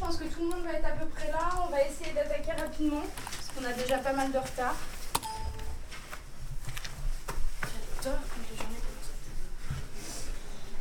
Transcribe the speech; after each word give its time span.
pense 0.00 0.16
que 0.16 0.24
tout 0.24 0.40
le 0.40 0.46
monde 0.46 0.64
va 0.64 0.72
être 0.72 0.86
à 0.86 0.90
peu 0.92 1.06
près 1.06 1.30
là. 1.30 1.50
On 1.66 1.70
va 1.70 1.82
essayer 1.82 2.12
d'attaquer 2.14 2.52
rapidement, 2.52 3.02
parce 3.02 3.48
qu'on 3.54 3.64
a 3.64 3.72
déjà 3.72 3.98
pas 3.98 4.12
mal 4.12 4.32
de 4.32 4.38
retard. 4.38 4.74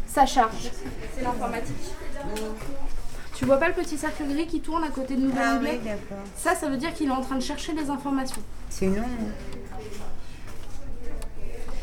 Ça 0.07 0.25
charge, 0.25 0.71
c'est 1.15 1.21
l'informatique. 1.21 1.75
Tu 3.35 3.45
vois 3.45 3.57
pas 3.57 3.67
le 3.67 3.73
petit 3.73 3.97
cercle 3.97 4.23
gris 4.25 4.47
qui 4.47 4.61
tourne 4.61 4.84
à 4.84 4.89
côté 4.89 5.16
de 5.16 5.21
nous 5.21 5.33
Ah 5.38 5.59
oui. 5.61 5.79
Ça, 6.36 6.55
ça 6.55 6.70
veut 6.70 6.77
dire 6.77 6.93
qu'il 6.93 7.07
est 7.07 7.13
en 7.13 7.21
train 7.21 7.36
de 7.36 7.41
chercher 7.41 7.73
les 7.73 7.89
informations. 7.89 8.41
Sinon. 8.70 9.04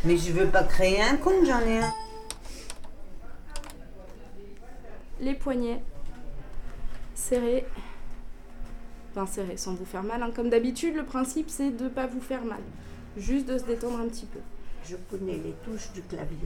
Mais 0.05 0.17
je 0.17 0.33
veux 0.33 0.47
pas 0.47 0.65
créer 0.65 1.03
un 1.03 1.17
compte, 1.17 1.45
j'en 1.47 1.61
ai 1.61 1.79
un. 1.79 1.93
Les 5.21 5.35
poignets 5.35 5.83
serrés. 7.29 7.67
Enfin, 9.13 9.27
serrés 9.27 9.57
sans 9.57 9.75
vous 9.75 9.85
faire 9.85 10.03
mal. 10.03 10.23
hein. 10.23 10.31
Comme 10.35 10.51
d'habitude, 10.51 10.95
le 10.95 11.05
principe, 11.05 11.49
c'est 11.51 11.71
de 11.71 11.89
pas 11.89 12.07
vous 12.07 12.21
faire 12.21 12.45
mal. 12.45 12.61
Juste 13.17 13.47
de 13.47 13.57
se 13.59 13.65
détendre 13.65 13.99
un 14.01 14.09
petit 14.09 14.27
peu. 14.27 14.41
Je 14.85 14.97
connais 15.11 15.37
les 15.39 15.55
touches 15.65 15.91
du 15.93 16.03
clavier. 16.03 16.37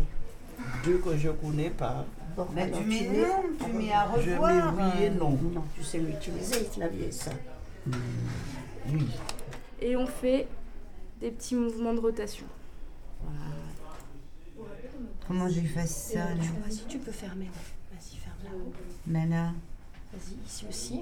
Deux 0.84 0.98
que 0.98 1.16
je 1.16 1.30
connais 1.30 1.70
pas. 1.70 2.04
Bon, 2.36 2.46
Mais 2.54 2.62
alors 2.62 2.78
tu 2.80 2.84
mets 2.86 3.08
non, 3.08 3.42
tu 3.64 3.72
mets 3.72 3.92
à 3.92 4.08
Je 4.20 4.30
revoir. 4.30 4.72
mets 4.72 4.82
oui 4.98 5.02
et 5.04 5.10
non. 5.10 5.30
Non, 5.30 5.64
tu 5.74 5.82
sais 5.82 5.98
l'utiliser, 5.98 6.60
le 6.60 6.66
clavier, 6.66 7.10
ça. 7.10 7.32
Oui. 7.86 9.06
Et 9.80 9.96
on 9.96 10.06
fait 10.06 10.46
des 11.20 11.30
petits 11.32 11.54
mouvements 11.56 11.92
de 11.94 12.00
rotation. 12.00 12.46
Comment 15.26 15.48
je 15.48 15.60
fais 15.60 15.86
ça 15.86 16.18
là 16.34 16.34
Vas-y, 16.66 16.84
tu 16.88 16.98
peux 16.98 17.12
fermer. 17.12 17.50
Vas-y, 17.92 18.16
ferme 18.16 18.36
là-haut. 18.44 18.72
Ben 19.06 19.28
là. 19.30 19.52
Vas-y, 20.12 20.46
ici 20.46 20.64
aussi. 20.68 21.00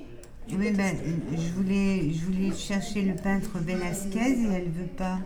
Oui, 0.51 0.71
ben, 0.73 0.97
je 1.33 1.53
voulais, 1.55 2.11
je 2.13 2.25
voulais 2.25 2.55
chercher 2.57 3.03
le 3.03 3.15
peintre 3.15 3.51
Velasquez 3.59 4.19
et 4.19 4.47
elle 4.55 4.71
veut 4.71 4.87
pas. 4.97 5.19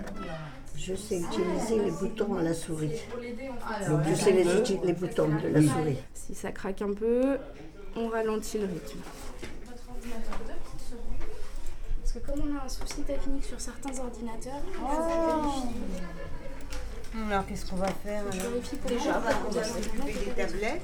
Je 0.76 0.94
sais 0.96 1.20
utiliser 1.20 1.84
les 1.84 1.90
boutons 1.92 2.34
à 2.36 2.42
la 2.42 2.54
souris. 2.54 2.90
Je 4.08 4.14
sais 4.16 4.32
les, 4.32 4.44
les 4.84 4.92
boutons 4.94 5.28
de 5.28 5.48
la 5.48 5.62
souris. 5.62 5.98
Si 6.14 6.34
ça 6.34 6.50
craque 6.50 6.82
un 6.82 6.92
peu, 6.92 7.36
on 7.94 8.08
ralentit 8.08 8.58
le 8.58 8.64
rythme. 8.64 8.98
Parce 12.00 12.12
que 12.12 12.18
comme 12.18 12.40
on 12.50 12.56
a 12.58 12.64
un 12.64 12.68
souci 12.68 13.02
technique 13.02 13.44
sur 13.44 13.60
certains 13.60 13.96
ordinateurs, 14.00 14.60
Alors 17.30 17.46
qu'est-ce 17.46 17.66
qu'on 17.70 17.76
va 17.76 17.88
faire 17.88 18.24
je 18.32 18.40
alors? 18.40 18.50
vérifie 18.52 18.76
pour 18.76 18.90
Déjà, 18.90 19.22
on 19.46 19.50
va 19.52 19.64
s'occuper 19.64 20.12
des 20.12 20.30
tablettes. 20.32 20.82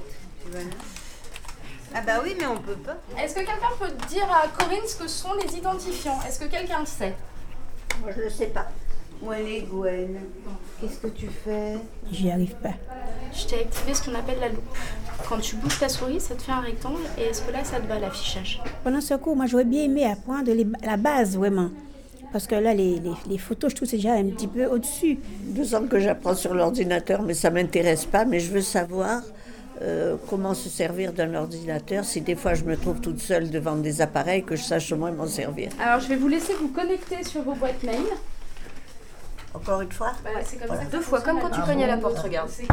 Ah 1.95 2.01
bah 2.05 2.13
oui, 2.23 2.35
mais 2.39 2.45
on 2.45 2.57
peut 2.57 2.75
pas. 2.75 2.97
Est-ce 3.21 3.33
que 3.33 3.39
quelqu'un 3.39 3.73
peut 3.79 3.91
dire 4.07 4.27
à 4.31 4.47
Corinne 4.47 4.85
ce 4.87 4.95
que 4.95 5.07
sont 5.07 5.33
les 5.43 5.57
identifiants? 5.57 6.19
Est-ce 6.27 6.39
que 6.39 6.45
quelqu'un 6.45 6.79
le 6.81 6.85
sait? 6.85 7.15
Moi, 8.01 8.11
je 8.15 8.19
ne 8.19 8.23
le 8.25 8.29
sais 8.29 8.47
pas. 8.47 8.67
Où 9.21 9.33
elle 9.33 9.47
est 9.49 9.61
Gwen 9.63 10.17
Qu'est-ce 10.79 10.99
que 10.99 11.07
tu 11.07 11.27
fais? 11.27 11.77
J'y 12.11 12.31
arrive 12.31 12.55
pas. 12.55 12.69
Je 13.33 13.45
t'ai 13.45 13.59
activé 13.61 13.93
ce 13.93 14.03
qu'on 14.05 14.15
appelle 14.15 14.39
la 14.39 14.47
loupe. 14.49 14.63
Quand 15.27 15.39
tu 15.39 15.55
bouges 15.57 15.79
ta 15.79 15.89
souris, 15.89 16.21
ça 16.21 16.35
te 16.35 16.41
fait 16.41 16.51
un 16.53 16.61
rectangle 16.61 17.01
et 17.17 17.23
est-ce 17.23 17.41
que 17.41 17.51
là, 17.51 17.63
ça 17.65 17.79
te 17.79 17.87
va 17.87 17.99
l'affichage? 17.99 18.61
Pendant 18.83 19.01
ce 19.01 19.15
cours, 19.15 19.35
moi, 19.35 19.45
j'aurais 19.47 19.65
bien 19.65 19.83
aimé 19.83 20.05
apprendre 20.05 20.51
les- 20.53 20.65
la 20.85 20.95
base, 20.97 21.35
vraiment. 21.37 21.69
Parce 22.31 22.47
que 22.47 22.55
là, 22.55 22.73
les, 22.73 22.99
les- 22.99 23.11
les 23.27 23.37
photos, 23.37 23.71
je 23.71 23.75
trouve 23.75 23.87
c'est 23.89 23.97
déjà 23.97 24.13
un 24.13 24.29
petit 24.29 24.47
peu 24.47 24.65
au-dessus. 24.67 25.19
Deux 25.47 25.75
ans 25.75 25.85
que 25.85 25.99
j'apprends 25.99 26.35
sur 26.35 26.53
l'ordinateur, 26.53 27.21
mais 27.23 27.33
ça 27.33 27.49
ne 27.49 27.55
m'intéresse 27.55 28.05
pas. 28.05 28.23
Mais 28.23 28.39
je 28.39 28.51
veux 28.51 28.61
savoir 28.61 29.21
euh, 29.81 30.17
comment 30.29 30.53
se 30.53 30.67
servir 30.67 31.13
d'un 31.13 31.33
ordinateur. 31.35 32.03
Si 32.03 32.21
des 32.21 32.35
fois 32.35 32.53
je 32.53 32.63
me 32.63 32.75
trouve 32.75 32.99
toute 32.99 33.19
seule 33.19 33.49
devant 33.49 33.75
des 33.75 34.01
appareils, 34.01 34.43
que 34.43 34.55
je 34.55 34.63
sache 34.63 34.91
au 34.91 34.97
moins 34.97 35.11
m'en 35.11 35.27
servir. 35.27 35.69
Alors, 35.81 36.01
je 36.01 36.07
vais 36.07 36.17
vous 36.17 36.27
laisser 36.27 36.53
vous 36.53 36.67
connecter 36.69 37.23
sur 37.23 37.41
vos 37.43 37.53
boîtes 37.53 37.81
mail. 37.83 38.03
Encore 39.53 39.81
une 39.81 39.91
fois 39.91 40.11
c'est 40.43 40.57
comme 40.57 40.75
ça 40.75 40.83
Deux 40.91 41.01
fois, 41.01 41.21
comme 41.21 41.39
quand 41.39 41.49
tu 41.49 41.61
cognes 41.61 41.83
à 41.83 41.87
la 41.87 41.97
porte, 41.97 42.19
regarde. 42.19 42.49
C'est 42.49 42.67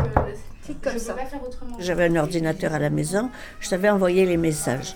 comme 0.81 0.99
ça. 0.99 1.15
J'avais 1.79 2.07
un 2.07 2.17
ordinateur 2.17 2.75
à 2.75 2.79
la 2.79 2.91
maison, 2.91 3.31
je 3.61 3.69
savais 3.69 3.89
envoyer 3.89 4.27
les 4.27 4.37
messages. 4.37 4.95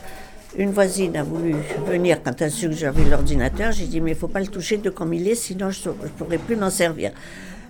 Une 0.57 0.73
voisine 0.73 1.17
a 1.17 1.23
voulu 1.23 1.55
venir 1.87 2.23
quand 2.25 2.41
elle 2.41 2.49
a 2.49 2.51
su 2.51 2.69
que 2.69 2.75
j'avais 2.75 3.05
l'ordinateur. 3.05 3.71
J'ai 3.71 3.87
dit, 3.87 4.01
mais 4.01 4.11
il 4.11 4.15
ne 4.15 4.19
faut 4.19 4.27
pas 4.27 4.41
le 4.41 4.49
toucher 4.49 4.79
de 4.79 4.91
comme 4.91 5.15
il 5.15 5.29
est, 5.29 5.37
sinon 5.37 5.71
je 5.71 5.91
ne 5.91 6.09
pourrais 6.19 6.39
plus 6.39 6.57
m'en 6.57 6.71
servir. 6.71 7.13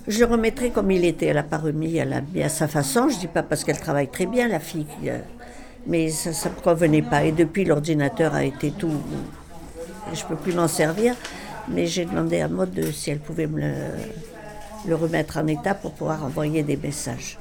Je 0.08 0.24
remettrai 0.24 0.70
comme 0.70 0.90
il 0.90 1.04
était. 1.04 1.26
Elle 1.26 1.36
n'a 1.36 1.42
pas 1.42 1.58
remis, 1.58 2.00
à 2.00 2.48
sa 2.48 2.68
façon. 2.68 3.08
Je 3.08 3.16
ne 3.16 3.20
dis 3.20 3.26
pas 3.26 3.42
parce 3.42 3.64
qu'elle 3.64 3.78
travaille 3.78 4.08
très 4.08 4.26
bien, 4.26 4.48
la 4.48 4.60
fille. 4.60 4.86
euh, 5.06 5.18
Mais 5.86 6.08
ça 6.10 6.48
ne 6.48 6.54
convenait 6.60 7.02
pas. 7.02 7.24
Et 7.24 7.32
depuis, 7.32 7.64
l'ordinateur 7.64 8.34
a 8.34 8.44
été 8.44 8.70
tout. 8.70 8.92
Je 10.12 10.22
ne 10.22 10.28
peux 10.28 10.36
plus 10.36 10.52
m'en 10.52 10.68
servir. 10.68 11.14
Mais 11.68 11.86
j'ai 11.86 12.04
demandé 12.04 12.40
à 12.40 12.48
Maud 12.48 12.70
si 12.92 13.10
elle 13.10 13.20
pouvait 13.20 13.46
me 13.46 13.60
le, 14.86 14.94
remettre 14.94 15.36
en 15.36 15.46
état 15.46 15.74
pour 15.74 15.92
pouvoir 15.92 16.24
envoyer 16.24 16.62
des 16.62 16.76
messages. 16.76 17.38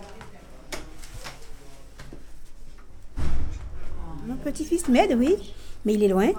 Mon 4.28 4.36
petit-fils 4.36 4.88
m'aide, 4.88 5.16
oui, 5.18 5.36
mais 5.86 5.94
il 5.96 6.04
est 6.04 6.10
loin. 6.10 6.30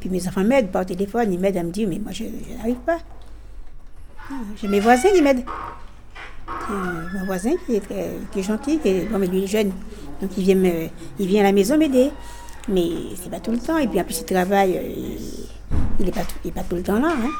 Puis 0.00 0.08
mes 0.10 0.26
enfants 0.26 0.42
m'aident 0.42 0.70
par 0.70 0.84
téléphone, 0.84 1.32
ils 1.32 1.38
m'aident 1.38 1.58
à 1.58 1.62
me 1.62 1.70
dire, 1.70 1.88
mais 1.88 1.98
moi, 1.98 2.10
je 2.10 2.24
n'arrive 2.56 2.76
pas. 2.76 2.98
J'ai 4.56 4.68
mes 4.68 4.80
voisins 4.80 5.10
qui 5.10 5.22
m'aident. 5.22 5.44
J'ai 6.68 7.18
Mon 7.18 7.24
voisin 7.26 7.52
qui 7.64 7.76
est, 7.76 7.80
très- 7.80 8.12
qui 8.32 8.40
est 8.40 8.42
gentil, 8.42 8.78
qui 8.78 8.88
est, 8.88 9.04
bon, 9.06 9.18
mais 9.18 9.26
lui 9.26 9.38
il 9.38 9.44
est 9.44 9.48
jeune, 9.48 9.72
donc 10.20 10.30
il 10.36 10.44
vient, 10.44 10.54
me- 10.56 10.88
il 11.18 11.26
vient 11.26 11.40
à 11.42 11.44
la 11.44 11.52
maison 11.52 11.76
m'aider. 11.78 12.10
Mais 12.68 12.88
c'est 13.20 13.30
pas 13.30 13.38
tout 13.40 13.52
le 13.52 13.58
temps, 13.58 13.78
et 13.78 13.86
puis 13.86 14.00
en 14.00 14.04
plus 14.04 14.18
il 14.20 14.24
travaille, 14.24 14.76
euh, 14.76 15.16
il 16.00 16.04
n'est 16.04 16.10
pas, 16.10 16.22
tout- 16.22 16.34
il 16.44 16.48
est 16.48 16.52
pas 16.52 16.64
tout 16.64 16.74
le 16.76 16.82
temps 16.82 16.98
là. 16.98 17.12
hein. 17.16 17.30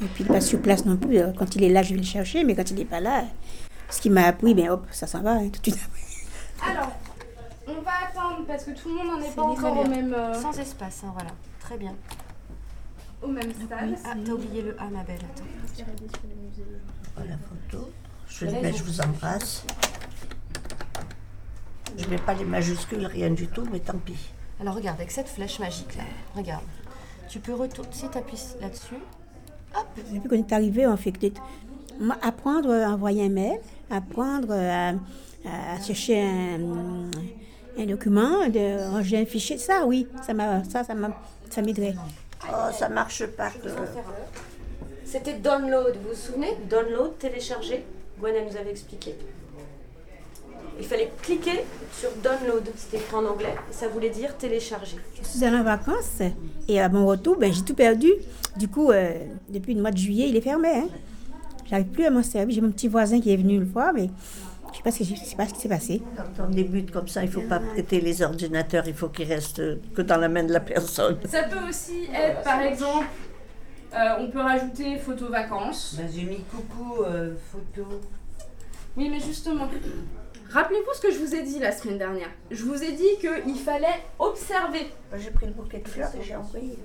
Et 0.00 0.06
puis 0.06 0.24
il 0.24 0.26
n'est 0.26 0.34
pas 0.38 0.40
sur 0.40 0.60
place 0.60 0.84
non 0.86 0.96
plus. 0.96 1.18
euh, 1.18 1.32
Quand 1.38 1.54
il 1.54 1.64
est 1.64 1.68
là, 1.68 1.82
je 1.82 1.90
vais 1.94 2.00
le 2.00 2.06
chercher, 2.06 2.42
mais 2.44 2.54
quand 2.54 2.68
il 2.70 2.76
n'est 2.76 2.84
pas 2.86 3.00
là, 3.00 3.24
ce 3.90 4.00
qu'il 4.00 4.12
m'a 4.12 4.24
appris, 4.24 4.54
ben 4.54 4.70
hop, 4.70 4.86
ça 4.90 5.06
s'en 5.06 5.20
va 5.20 5.32
hein, 5.32 5.48
tout 5.52 5.60
de 5.60 5.76
suite. 5.76 5.88
Alors, 6.66 6.92
on 7.68 7.82
va 7.82 7.90
attendre 8.08 8.44
parce 8.46 8.64
que 8.64 8.70
tout 8.70 8.88
le 8.88 8.94
monde 8.94 9.20
n'en 9.20 9.26
est 9.26 9.34
pas 9.34 9.42
encore 9.42 9.78
au 9.78 9.86
même, 9.86 10.14
euh, 10.16 10.32
Sans 10.40 10.58
espace, 10.58 11.02
hein, 11.04 11.10
voilà. 11.14 11.30
Très 11.60 11.76
bien. 11.76 11.94
Au 13.22 13.28
même 13.28 13.52
stade. 13.52 13.96
Ah, 14.04 14.14
t'as 14.24 14.32
oublié 14.32 14.62
le 14.62 14.80
A, 14.80 14.88
ma 14.88 15.02
belle. 15.04 15.16
Attends. 15.16 15.84
Voilà 17.16 17.30
la 17.30 17.38
photo. 17.38 17.90
Je 18.28 18.46
mettre 18.46 18.78
je 18.78 18.82
vous 18.84 19.00
embrasse. 19.00 19.64
Je 21.96 22.04
ne 22.04 22.10
mets 22.10 22.18
pas 22.18 22.34
les 22.34 22.44
majuscules, 22.44 23.04
rien 23.04 23.30
du 23.30 23.46
tout, 23.48 23.66
mais 23.70 23.80
tant 23.80 23.98
pis. 23.98 24.16
Alors 24.60 24.74
regarde, 24.74 24.98
avec 24.98 25.10
cette 25.10 25.28
flèche 25.28 25.58
magique 25.58 25.94
là, 25.96 26.04
regarde. 26.34 26.64
Tu 27.28 27.38
peux 27.38 27.54
retourner, 27.54 27.90
si 27.92 28.08
tu 28.08 28.18
appuies 28.18 28.42
là-dessus, 28.60 28.96
hop. 29.76 29.86
Depuis 29.96 30.28
qu'on 30.28 30.36
est 30.36 30.52
arrivé, 30.52 30.86
on 30.86 30.96
fait 30.96 31.12
que 31.12 31.26
apprendre 32.22 32.70
à 32.70 32.90
envoyer 32.90 33.26
un 33.26 33.28
mail, 33.28 33.58
apprendre 33.90 34.52
à, 34.52 34.90
à 35.44 35.80
chercher 35.80 36.22
un, 36.22 37.10
un 37.78 37.86
document, 37.86 38.48
de 38.48 38.90
ranger 38.90 39.18
un 39.18 39.26
fichier, 39.26 39.58
ça 39.58 39.84
oui, 39.86 40.06
ça 40.26 40.32
m'a, 40.34 40.64
ça, 40.64 40.84
ça 40.84 40.94
m'a, 40.94 41.10
ça 41.50 41.60
m'aiderait. 41.62 41.94
Oh, 42.48 42.72
ça 42.76 42.88
marche 42.88 43.26
pas. 43.26 43.50
que- 43.50 43.68
C'était 45.04 45.34
download, 45.34 45.94
vous 46.02 46.10
vous 46.10 46.14
souvenez 46.14 46.56
Download, 46.68 47.16
télécharger. 47.18 47.84
Gwen, 48.20 48.34
elle 48.36 48.46
nous 48.50 48.56
avait 48.56 48.70
expliqué. 48.70 49.14
Il 50.78 50.86
fallait 50.86 51.10
cliquer 51.22 51.64
sur 51.92 52.10
download, 52.22 52.64
c'était 52.76 52.96
écrit 52.96 53.14
en 53.14 53.26
anglais, 53.26 53.54
et 53.70 53.74
ça 53.74 53.88
voulait 53.88 54.08
dire 54.10 54.36
télécharger. 54.36 54.96
Je 55.22 55.26
suis 55.28 55.44
allée 55.44 55.56
en 55.58 55.62
vacances 55.62 56.20
et 56.66 56.80
à 56.80 56.88
mon 56.88 57.06
retour, 57.06 57.36
ben, 57.36 57.52
j'ai 57.52 57.62
tout 57.62 57.74
perdu. 57.74 58.10
Du 58.56 58.68
coup, 58.68 58.90
euh, 58.90 59.12
depuis 59.48 59.74
le 59.74 59.82
mois 59.82 59.90
de 59.90 59.98
juillet, 59.98 60.28
il 60.28 60.36
est 60.36 60.40
fermé. 60.40 60.68
Hein. 60.70 60.88
J'arrive 61.68 61.86
plus 61.86 62.04
à 62.06 62.10
m'en 62.10 62.22
servir. 62.22 62.54
J'ai 62.54 62.60
mon 62.60 62.70
petit 62.70 62.88
voisin 62.88 63.20
qui 63.20 63.32
est 63.32 63.36
venu 63.36 63.54
une 63.54 63.70
fois, 63.70 63.92
mais 63.92 64.08
je 64.72 64.76
sais 64.78 64.82
pas 64.82 64.90
ce 64.90 64.98
que- 64.98 65.04
je 65.04 65.14
sais 65.14 65.36
pas 65.36 65.46
ce 65.46 65.54
qui 65.54 65.60
s'est 65.60 65.68
passé. 65.68 66.02
Quand 66.16 66.44
on 66.44 66.50
débute 66.50 66.90
comme 66.90 67.08
ça, 67.08 67.22
il 67.22 67.26
ne 67.26 67.32
faut 67.32 67.42
pas 67.42 67.60
prêter 67.60 68.00
les 68.00 68.22
ordinateurs, 68.22 68.86
il 68.88 68.94
faut 68.94 69.08
qu'ils 69.08 69.28
restent 69.32 69.62
que 69.94 70.02
dans 70.02 70.16
la 70.16 70.28
main 70.28 70.44
de 70.44 70.52
la 70.52 70.60
personne. 70.60 71.18
Ça 71.28 71.44
peut 71.44 71.68
aussi 71.68 72.08
être, 72.14 72.42
par 72.42 72.60
exemple, 72.62 73.06
euh, 73.94 73.98
on 74.20 74.30
peut 74.30 74.40
rajouter 74.40 74.96
photo 74.98 75.28
vacances. 75.28 75.94
Ben, 75.98 76.08
j'ai 76.14 76.22
mis 76.24 76.40
coucou 76.50 77.02
euh, 77.04 77.34
photo. 77.50 77.86
Oui, 78.96 79.08
mais 79.10 79.20
justement, 79.20 79.68
rappelez-vous 80.50 80.94
ce 80.94 81.00
que 81.00 81.10
je 81.12 81.18
vous 81.18 81.34
ai 81.34 81.42
dit 81.42 81.58
la 81.58 81.72
semaine 81.72 81.98
dernière. 81.98 82.28
Je 82.50 82.64
vous 82.64 82.82
ai 82.82 82.92
dit 82.92 83.08
qu'il 83.20 83.56
fallait 83.56 84.00
observer. 84.18 84.90
J'ai 85.18 85.30
pris 85.30 85.46
le 85.46 85.52
bouquet 85.52 85.78
de 85.78 85.88
fleurs 85.88 86.10
et 86.18 86.24
j'ai 86.24 86.36
envoyé. 86.36 86.78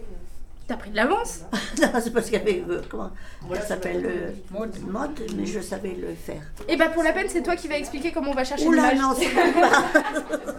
T'as 0.68 0.76
pris 0.76 0.90
de 0.90 0.98
l'avance 0.98 1.40
non, 1.82 1.88
c'est 2.04 2.12
parce 2.12 2.26
qu'il 2.26 2.34
y 2.34 2.42
avait, 2.42 2.62
euh, 2.70 2.82
comment, 2.90 3.12
elle 3.54 3.62
s'appelle 3.62 4.06
euh, 4.06 4.32
mode, 4.52 5.12
mais 5.38 5.46
je 5.46 5.62
savais 5.62 5.96
le 6.00 6.14
faire. 6.14 6.42
Et 6.68 6.76
bah 6.76 6.90
pour 6.90 7.04
la 7.04 7.14
peine, 7.14 7.28
c'est 7.30 7.42
toi 7.42 7.56
qui 7.56 7.70
vas 7.70 7.78
expliquer 7.78 8.12
comment 8.12 8.32
on 8.32 8.34
va 8.34 8.44
chercher 8.44 8.68
Oula, 8.68 8.94
non, 8.96 9.14
c'est 9.18 9.30
pas. 9.30 9.44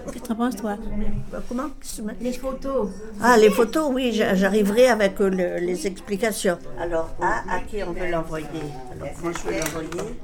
Qu'est-ce 0.07 0.13
que 0.21 0.27
tu 0.27 0.33
en 0.33 0.35
penses, 0.37 0.57
toi 0.57 0.77
Bah, 1.31 1.43
Comment 1.47 1.69
Les 2.23 2.33
photos. 2.33 2.89
Ah, 3.23 3.37
les 3.37 3.51
photos, 3.51 3.91
oui, 3.93 4.13
j'a- 4.15 4.35
j'arriverai 4.35 4.89
avec 4.89 5.21
euh, 5.21 5.29
le- 5.29 5.59
les 5.67 5.87
explications. 5.87 6.59
Alors, 6.81 7.11
à, 7.21 7.57
à 7.57 7.61
qui 7.61 7.83
on 7.83 7.93
veut 7.93 8.09
l'envoyer? 8.11 8.47
Alors, 8.93 9.09
moi, 9.23 9.33
je 9.45 9.51
vais 9.51 9.59
l'envoyer. 9.61 10.19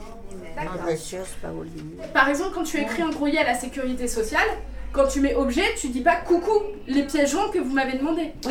Par 2.14 2.28
exemple, 2.28 2.50
quand 2.54 2.62
tu 2.62 2.78
écris 2.80 3.02
un 3.02 3.12
courrier 3.12 3.38
à 3.40 3.44
la 3.44 3.54
sécurité 3.54 4.08
sociale, 4.08 4.48
quand 4.94 5.08
tu 5.08 5.20
mets 5.20 5.34
objet, 5.34 5.74
tu 5.76 5.88
dis 5.88 6.00
pas 6.00 6.16
coucou, 6.16 6.62
les 6.86 7.02
pièces 7.02 7.32
jointes 7.32 7.52
que 7.52 7.58
vous 7.58 7.72
m'avez 7.72 7.98
demandé. 7.98 8.32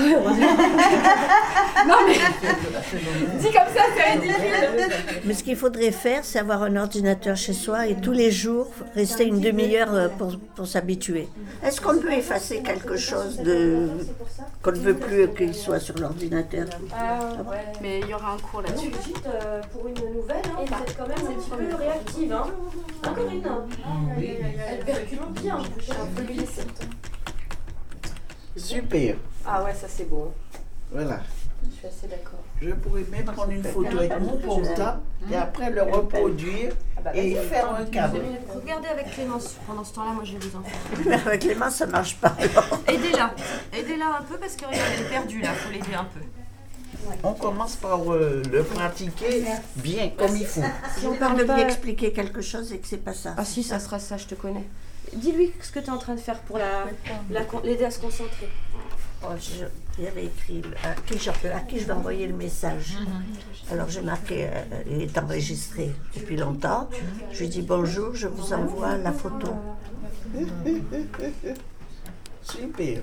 dis 3.40 3.46
comme 3.46 3.74
ça, 3.76 3.84
c'est 3.96 4.12
ridicule. 4.20 4.96
Mais 5.26 5.34
ce 5.34 5.44
qu'il 5.44 5.56
faudrait 5.56 5.92
faire, 5.92 6.24
c'est 6.24 6.40
avoir 6.40 6.64
un 6.64 6.76
ordinateur 6.76 7.36
chez 7.36 7.54
soi 7.54 7.88
et 7.88 7.96
tous 7.96 8.12
les 8.12 8.32
jours 8.32 8.68
rester 8.96 9.26
une 9.26 9.40
demi-heure 9.40 9.94
euh, 9.94 10.10
pour, 10.10 10.38
pour 10.56 10.68
s'habituer. 10.68 11.28
Est-ce 11.64 11.82
qu'on 11.82 11.98
peut 12.00 12.14
effacer 12.14 12.62
quelque 12.62 12.98
chose 12.98 13.38
de 13.40 13.90
qu'on 14.62 14.72
ne 14.72 14.78
veut 14.78 14.96
plus 14.96 15.28
qu'il 15.34 15.54
soit 15.54 15.80
sur 15.80 15.98
l'ordinateur 15.98 16.68
Mais 17.82 18.00
il 18.00 18.08
y 18.08 18.14
aura 18.14 18.34
un 18.34 18.38
cours 18.38 18.62
là-dessus. 18.62 18.92
Euh, 19.26 19.62
pour 19.72 19.88
une 19.88 19.96
nouvelle, 19.96 20.38
hein, 20.46 20.64
vous 20.66 20.74
êtes 20.74 20.98
quand 20.98 21.08
même 21.08 21.18
un 21.28 21.40
petit 21.40 21.50
peu 21.50 21.76
réactive. 21.76 22.34
Hein, 22.34 22.48
Hein, 23.04 23.14
Corinne 23.16 23.44
Elle 24.70 24.86
percute 24.86 25.42
bien. 25.42 25.58
Un 25.58 26.06
peu. 26.16 26.24
Super. 28.56 29.16
Ah 29.46 29.64
ouais, 29.64 29.74
ça 29.74 29.88
c'est 29.90 30.10
beau. 30.10 30.32
Voilà. 30.92 31.22
Je 31.84 31.90
suis 31.90 31.98
assez 31.98 32.08
d'accord. 32.08 32.40
Je 32.62 32.70
pourrais 32.72 33.04
même 33.12 33.26
prendre 33.26 33.52
une 33.52 33.64
photo 33.64 33.98
avec 33.98 34.18
mon 34.20 34.38
portable 34.38 35.02
et 35.32 35.36
après 35.36 35.70
le 35.70 35.82
reproduire 35.84 36.72
et 37.14 37.36
faire 37.36 37.76
un 37.76 37.84
cadre. 37.86 38.20
Regardez 38.56 38.88
avec 38.88 39.12
Clémence. 39.12 39.56
Pendant 39.68 39.84
ce 39.84 39.94
temps-là, 39.96 40.12
moi 40.14 40.24
je 40.24 40.38
vais 40.38 40.48
vous 40.48 40.58
en 40.58 40.64
faire. 40.64 41.20
Avec 41.28 41.44
les 41.44 41.56
mains, 41.56 41.70
ça 41.70 41.86
marche 41.86 42.16
pas. 42.18 42.36
Aidez-la. 42.88 43.34
Aidez-la 43.78 44.18
un 44.20 44.22
peu 44.22 44.38
parce 44.38 44.56
que 44.56 44.66
regarde, 44.66 44.84
elle 44.98 45.06
est 45.06 45.10
perdue 45.10 45.42
là. 45.42 45.50
Faut 45.54 45.72
l'aider 45.74 45.94
un 45.94 46.06
peu. 46.06 46.20
On 47.24 47.34
commence 47.34 47.76
par 47.76 48.14
euh, 48.14 48.42
le 48.50 48.64
pratiquer 48.64 49.44
bien 49.76 50.10
comme 50.18 50.38
il 50.38 50.46
faut. 50.46 50.62
Si 50.98 51.06
on 51.06 51.16
parle 51.16 51.46
de 51.46 51.52
lui 51.54 51.62
expliquer 51.62 52.14
quelque 52.14 52.42
chose 52.42 52.72
et 52.72 52.78
que 52.80 52.88
c'est 52.88 53.04
pas 53.04 53.14
ça. 53.14 53.34
Ah 53.38 53.44
si, 53.44 53.62
ça 53.64 53.80
sera 53.80 54.00
ça, 54.00 54.16
je 54.16 54.26
te 54.28 54.36
connais. 54.36 54.64
Dis-lui 55.14 55.52
ce 55.62 55.72
que 55.72 55.80
tu 55.80 55.88
es 55.88 55.90
en 55.90 55.98
train 55.98 56.16
de 56.16 56.20
faire 56.22 56.40
pour 56.40 56.58
la, 56.58 56.86
la 57.30 57.44
con- 57.44 57.62
l'aider 57.64 57.84
à 57.86 57.92
se 57.92 58.00
concentrer. 58.00 58.48
Oh, 59.26 59.30
je- 59.40 59.66
il 59.98 60.04
y 60.04 60.08
avait 60.08 60.26
écrit 60.26 60.62
à 60.84 60.94
qui, 61.02 61.18
je, 61.18 61.30
à 61.30 61.60
qui 61.62 61.80
je 61.80 61.86
vais 61.86 61.94
envoyer 61.94 62.28
le 62.28 62.34
message. 62.34 62.98
Alors 63.72 63.90
j'ai 63.90 64.02
marqué, 64.02 64.48
euh, 64.48 64.84
il 64.90 65.02
est 65.04 65.18
enregistré 65.18 65.92
depuis 66.16 66.36
longtemps. 66.36 66.90
Je 67.32 67.40
lui 67.40 67.48
dis 67.50 67.62
bonjour, 67.62 68.14
je 68.16 68.28
vous 68.28 68.52
envoie 68.54 68.98
la 68.98 69.14
photo. 69.14 69.54
Super. 72.44 73.02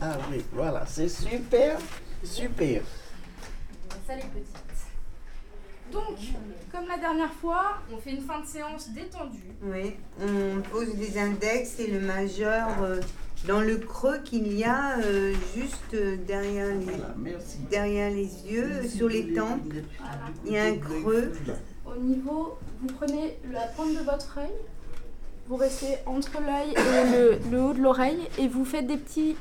Ah 0.00 0.18
oui, 0.30 0.44
voilà, 0.52 0.84
c'est 0.86 1.08
super, 1.08 1.78
super. 2.24 2.82
Salut 4.06 4.22
petite. 4.22 4.56
Donc, 5.92 6.18
comme 6.72 6.86
la 6.88 6.98
dernière 6.98 7.32
fois, 7.32 7.78
on 7.92 7.98
fait 7.98 8.10
une 8.10 8.20
fin 8.22 8.40
de 8.40 8.46
séance 8.46 8.88
détendue. 8.90 9.52
Oui, 9.62 9.94
on 10.20 10.60
pose 10.62 10.88
les 10.96 11.16
index 11.18 11.78
et 11.78 11.86
le 11.88 12.00
majeur 12.00 12.68
euh, 12.82 13.00
dans 13.44 13.60
le 13.60 13.76
creux 13.78 14.18
qu'il 14.24 14.52
y 14.56 14.64
a 14.64 14.98
euh, 14.98 15.34
juste 15.54 15.94
euh, 15.94 16.16
derrière 16.26 16.74
les, 16.74 16.84
Voilà, 16.84 17.14
derrière 17.70 18.10
les 18.10 18.28
yeux, 18.50 18.88
sur 18.88 19.08
les 19.08 19.32
tempes. 19.34 19.72
Il 20.44 20.52
y 20.52 20.58
a 20.58 20.64
un 20.64 20.76
creux. 20.76 21.32
Au 21.84 21.96
niveau, 22.00 22.58
vous 22.80 22.88
prenez 22.88 23.38
la 23.52 23.66
pointe 23.68 23.94
de 23.94 24.02
votre 24.02 24.38
œil, 24.38 24.50
vous 25.48 25.56
restez 25.56 25.98
entre 26.06 26.40
l'œil 26.40 26.70
et 26.70 27.12
le, 27.12 27.38
le 27.50 27.62
haut 27.62 27.72
de 27.72 27.80
l'oreille 27.80 28.28
et 28.38 28.48
vous 28.48 28.64
faites 28.64 28.86
des 28.86 28.96
petits 28.96 29.36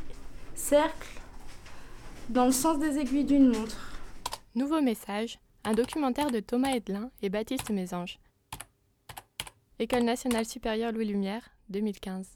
cercles 0.53 1.19
dans 2.30 2.45
le 2.45 2.51
sens 2.51 2.80
des 2.80 3.00
aiguilles 3.00 3.25
d'une 3.25 3.47
montre. 3.47 4.00
Nouveau 4.53 4.81
message, 4.81 5.39
un 5.63 5.74
documentaire 5.74 6.31
de 6.31 6.39
Thomas 6.39 6.75
Hedelin 6.75 7.09
et 7.21 7.30
Baptiste 7.30 7.71
Mésange. 7.71 8.19
École 9.80 10.03
nationale 10.03 10.45
supérieure 10.45 10.92
Louis 10.92 11.06
Lumière, 11.06 11.42
2015. 11.69 12.27